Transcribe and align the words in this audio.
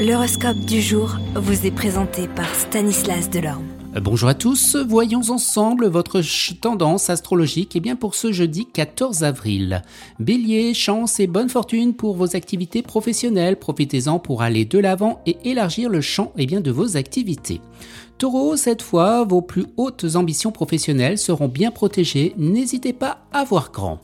L'horoscope 0.00 0.60
du 0.60 0.80
jour 0.80 1.18
vous 1.34 1.66
est 1.66 1.70
présenté 1.70 2.26
par 2.26 2.54
Stanislas 2.54 3.28
Delorme. 3.28 3.66
Bonjour 4.00 4.30
à 4.30 4.34
tous, 4.34 4.74
voyons 4.76 5.20
ensemble 5.28 5.88
votre 5.88 6.22
tendance 6.58 7.10
astrologique 7.10 7.76
et 7.76 7.78
eh 7.78 7.80
bien 7.82 7.96
pour 7.96 8.14
ce 8.14 8.32
jeudi 8.32 8.64
14 8.64 9.24
avril. 9.24 9.82
Bélier, 10.18 10.72
chance 10.72 11.20
et 11.20 11.26
bonne 11.26 11.50
fortune 11.50 11.92
pour 11.92 12.16
vos 12.16 12.34
activités 12.34 12.80
professionnelles, 12.80 13.58
profitez-en 13.58 14.18
pour 14.18 14.40
aller 14.40 14.64
de 14.64 14.78
l'avant 14.78 15.20
et 15.26 15.36
élargir 15.44 15.90
le 15.90 16.00
champ 16.00 16.32
et 16.38 16.44
eh 16.44 16.46
bien, 16.46 16.62
de 16.62 16.70
vos 16.70 16.96
activités. 16.96 17.60
Taureau, 18.16 18.56
cette 18.56 18.80
fois, 18.80 19.24
vos 19.24 19.42
plus 19.42 19.66
hautes 19.76 20.06
ambitions 20.14 20.50
professionnelles 20.50 21.18
seront 21.18 21.48
bien 21.48 21.70
protégées, 21.70 22.32
n'hésitez 22.38 22.94
pas 22.94 23.26
à 23.32 23.44
voir 23.44 23.70
grand. 23.70 24.00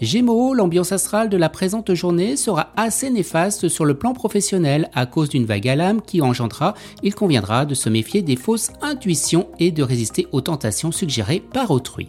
Gémeaux, 0.00 0.54
l'ambiance 0.54 0.92
astrale 0.92 1.28
de 1.28 1.36
la 1.36 1.48
présente 1.48 1.94
journée 1.94 2.36
sera 2.36 2.70
assez 2.76 3.10
néfaste 3.10 3.68
sur 3.68 3.84
le 3.84 3.94
plan 3.94 4.12
professionnel 4.12 4.90
à 4.94 5.06
cause 5.06 5.30
d'une 5.30 5.46
vague 5.46 5.68
à 5.68 5.76
l'âme 5.76 6.02
qui 6.02 6.20
engendra, 6.20 6.74
il 7.02 7.14
conviendra 7.14 7.64
de 7.64 7.74
se 7.74 7.88
méfier 7.88 8.22
des 8.22 8.36
fausses 8.36 8.70
intuitions 8.82 9.48
et 9.58 9.70
de 9.70 9.82
résister 9.82 10.26
aux 10.32 10.42
tentations 10.42 10.92
suggérées 10.92 11.42
par 11.52 11.70
autrui. 11.70 12.08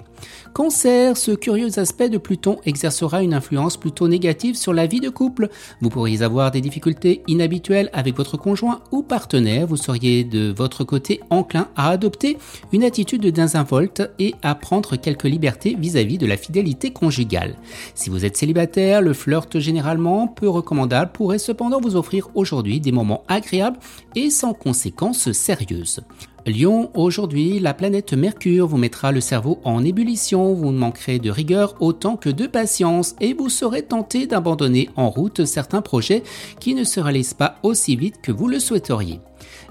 Cancer, 0.54 1.18
ce 1.18 1.32
curieux 1.32 1.78
aspect 1.80 2.10
de 2.10 2.18
Pluton 2.18 2.58
exercera 2.66 3.22
une 3.22 3.34
influence 3.34 3.78
plutôt 3.78 4.08
négative 4.08 4.56
sur 4.56 4.74
la 4.74 4.88
vie 4.88 5.00
de 5.00 5.10
couple. 5.10 5.50
Vous 5.82 5.90
pourriez 5.90 6.24
avoir 6.24 6.52
des 6.52 6.62
difficultés 6.62 7.22
inhabituelles 7.28 7.90
avec 7.94 8.16
votre 8.16 8.38
conjoint 8.38 8.82
ou 8.92 9.04
partenaire. 9.04 9.68
Vous 9.68 9.78
seriez 9.78 10.24
de 10.24 10.54
votre 10.56 10.84
côté 10.84 11.20
enclin 11.30 11.68
à 11.76 11.90
adopter 11.90 12.38
une 12.72 12.84
attitude 12.84 13.22
de 13.22 13.30
désinvolte 13.30 14.10
et 14.20 14.34
à 14.42 14.56
prendre 14.56 14.96
quelques 14.96 15.26
libertés 15.26 15.76
vis-à-vis 15.78 16.18
de 16.18 16.26
la 16.26 16.38
fidélité 16.38 16.92
conjugale. 16.92 17.56
Si 17.94 18.10
vous 18.10 18.26
êtes 18.26 18.38
célibataire, 18.38 19.02
le 19.02 19.14
flirt 19.14 19.60
généralement 19.60 20.28
peu 20.28 20.50
recommandable 20.50 21.12
pourrait 21.14 21.40
cependant 21.40 21.80
vous 21.80 21.96
offrir 21.96 22.30
aujourd'hui 22.36 22.80
des 22.80 22.92
moments 22.92 23.24
agréables 23.28 23.80
et 24.16 24.30
sans 24.30 24.54
conséquences 24.54 25.32
sérieuses. 25.32 26.02
Lion, 26.48 26.90
aujourd'hui, 26.94 27.60
la 27.60 27.74
planète 27.74 28.14
Mercure 28.14 28.68
vous 28.68 28.78
mettra 28.78 29.12
le 29.12 29.20
cerveau 29.20 29.60
en 29.66 29.84
ébullition, 29.84 30.54
vous 30.54 30.72
manquerez 30.72 31.20
de 31.20 31.30
rigueur 31.30 31.76
autant 31.82 32.16
que 32.16 32.30
de 32.30 32.48
patience 32.48 33.16
et 33.20 33.34
vous 33.34 33.50
serez 33.50 33.84
tenté 33.84 34.28
d'abandonner 34.28 34.90
en 34.96 35.10
route 35.10 35.44
certains 35.44 35.82
projets 35.82 36.24
qui 36.62 36.74
ne 36.74 36.86
se 36.86 37.02
réalisent 37.02 37.34
pas 37.34 37.58
aussi 37.64 37.98
vite 37.98 38.22
que 38.22 38.32
vous 38.32 38.48
le 38.48 38.60
souhaiteriez. 38.60 39.20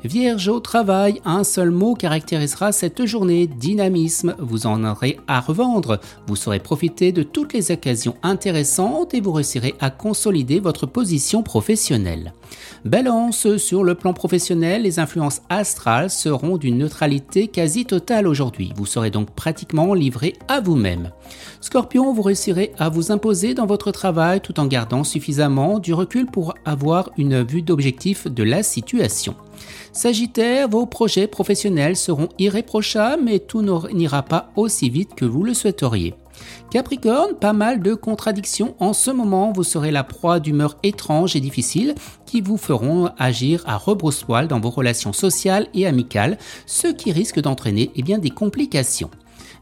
Vierge 0.05 0.49
au 0.49 0.61
travail, 0.61 1.21
un 1.25 1.43
seul 1.43 1.71
mot 1.71 1.95
caractérisera 1.95 2.71
cette 2.71 3.07
journée, 3.07 3.47
dynamisme, 3.47 4.35
vous 4.39 4.67
en 4.67 4.85
aurez 4.85 5.19
à 5.27 5.41
revendre, 5.41 5.99
vous 6.27 6.37
saurez 6.37 6.61
profiter 6.61 7.13
de 7.13 7.23
toutes 7.23 7.53
les 7.53 7.73
occasions 7.73 8.15
intéressantes 8.23 9.15
et 9.15 9.21
vous 9.21 9.33
réussirez 9.33 9.75
à 9.81 9.91
consolider 9.91 10.61
votre 10.61 10.87
position 10.87 11.43
professionnelle. 11.43 12.35
Balance, 12.85 13.57
sur 13.57 13.83
le 13.83 13.95
plan 13.97 14.13
professionnel, 14.13 14.83
les 14.83 15.01
influences 15.01 15.43
astrales 15.49 16.11
seront 16.11 16.57
d'une 16.57 16.79
neutralité 16.79 17.49
quasi 17.49 17.85
totale 17.85 18.29
aujourd'hui, 18.29 18.73
vous 18.77 18.87
serez 18.87 19.11
donc 19.11 19.31
pratiquement 19.31 19.95
livré 19.95 20.35
à 20.47 20.61
vous-même. 20.61 21.11
Scorpion, 21.61 22.13
vous 22.13 22.23
réussirez 22.23 22.73
à 22.79 22.89
vous 22.89 23.11
imposer 23.11 23.55
dans 23.55 23.67
votre 23.67 23.91
travail 23.91 24.41
tout 24.41 24.61
en 24.61 24.67
gardant 24.67 25.03
suffisamment 25.03 25.79
du 25.81 25.95
recul 25.95 26.27
pour 26.27 26.55
avoir 26.65 27.11
une 27.17 27.43
vue 27.43 27.63
d'objectif 27.63 28.29
de 28.29 28.43
la 28.43 28.63
situation. 28.63 29.35
Sagittaire, 29.93 30.69
vos 30.69 30.87
projets 30.87 31.27
professionnels 31.27 31.97
seront 31.97 32.29
irréprochables, 32.39 33.23
mais 33.23 33.39
tout 33.39 33.63
n'ira 33.93 34.23
pas 34.23 34.51
aussi 34.57 34.91
vite 34.91 35.15
que 35.15 35.25
vous 35.25 35.43
le 35.43 35.55
souhaiteriez. 35.55 36.15
Capricorne, 36.71 37.35
pas 37.35 37.53
mal 37.53 37.81
de 37.81 37.95
contradictions. 37.95 38.75
En 38.79 38.93
ce 38.93 39.11
moment, 39.11 39.53
vous 39.53 39.65
serez 39.65 39.91
la 39.91 40.05
proie 40.05 40.41
d'humeurs 40.41 40.77
étranges 40.83 41.37
et 41.37 41.41
difficiles 41.41 41.95
qui 42.27 42.41
vous 42.41 42.57
feront 42.57 43.11
agir 43.19 43.63
à 43.67 43.77
rebrousse-poil 43.77 44.49
dans 44.49 44.61
vos 44.61 44.71
relations 44.71 45.13
sociales 45.13 45.69
et 45.75 45.87
amicales, 45.87 46.39
ce 46.67 46.89
qui 46.89 47.13
risque 47.13 47.41
d'entraîner 47.41 47.91
eh 47.95 48.03
des 48.03 48.31
complications. 48.31 49.11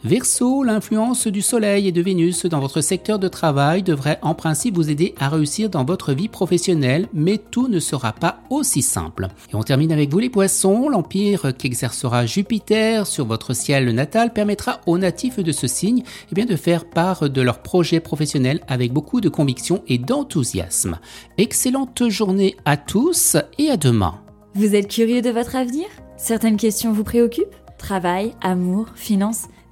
Verseau, 0.05 0.63
l'influence 0.63 1.27
du 1.29 1.41
Soleil 1.41 1.89
et 1.89 1.93
de 1.93 2.03
Vénus 2.03 2.45
dans 2.45 2.61
votre 2.61 2.83
secteur 2.83 3.19
de 3.19 3.27
travail 3.27 3.83
devrait 3.83 4.19
en 4.21 4.35
principe 4.35 4.75
vous 4.75 4.91
aider 4.91 5.15
à 5.19 5.31
réussir 5.31 5.71
dans 5.71 5.83
votre 5.83 6.13
vie 6.13 6.29
professionnelle, 6.29 7.09
mais 7.15 7.39
tout 7.39 7.69
ne 7.69 7.81
sera 7.81 8.13
pas 8.13 8.41
aussi 8.51 8.83
simple. 8.83 9.29
Et 9.51 9.57
on 9.57 9.63
termine 9.63 9.93
avec 9.93 10.13
vous 10.13 10.19
les 10.19 10.29
poissons, 10.29 10.91
l'empire 10.91 11.57
qu'exercera 11.57 12.27
Jupiter 12.27 13.07
sur 13.07 13.25
votre 13.25 13.55
ciel 13.55 13.91
natal 13.95 14.35
permettra 14.35 14.83
aux 14.85 14.99
natifs 14.99 15.39
de 15.39 15.53
ce 15.53 15.67
signe 15.67 16.03
eh 16.31 16.35
bien, 16.35 16.45
de 16.45 16.57
faire 16.57 16.85
part 16.85 17.31
de 17.31 17.41
leurs 17.41 17.63
projets 17.63 18.01
professionnels 18.01 18.61
avec 18.69 18.93
beaucoup 18.93 19.23
de 19.23 19.31
conviction 19.31 19.83
et 19.89 19.97
d'enthousiasme. 19.97 20.99
Excellente 21.39 22.11
journée 22.11 22.57
à 22.67 22.77
tous 22.77 23.39
et 23.57 23.71
à 23.71 23.79
demain. 23.79 24.21
Vous 24.55 24.75
êtes 24.75 24.89
curieux 24.89 25.23
de 25.23 25.31
votre 25.31 25.57
avenir? 25.57 25.87
Certaines 26.19 26.59
questions 26.59 26.93
vous 26.93 27.05
préoccupent? 27.05 27.57
Travail, 27.79 28.35
amour, 28.43 28.89
finances 28.95 29.47